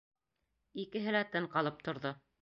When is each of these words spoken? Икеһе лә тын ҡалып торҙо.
Икеһе 0.85 1.15
лә 1.17 1.21
тын 1.37 1.49
ҡалып 1.57 1.85
торҙо. 1.89 2.19